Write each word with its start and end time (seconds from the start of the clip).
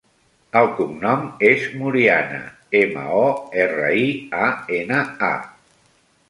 El 0.59 0.67
cognom 0.77 1.27
és 1.49 1.67
Moriana: 1.81 2.39
ema, 2.79 3.03
o, 3.19 3.27
erra, 3.67 3.93
i, 4.07 4.09
a, 4.47 4.49
ena, 4.79 5.05
a. 5.31 5.33